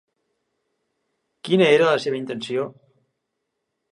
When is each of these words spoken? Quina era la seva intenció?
Quina 1.49 1.69
era 1.75 1.91
la 1.91 2.01
seva 2.05 2.19
intenció? 2.21 2.65